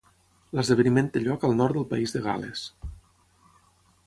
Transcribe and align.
L'esdeveniment 0.59 1.11
té 1.17 1.23
lloc 1.27 1.45
al 1.49 1.55
nord 1.59 1.79
del 1.79 1.87
País 1.95 2.17
de 2.17 2.25
Gal·les. 2.29 2.65